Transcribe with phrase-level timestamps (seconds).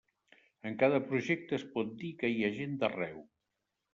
[0.69, 3.23] En cada projecte es pot dir que hi ha gent d'arreu.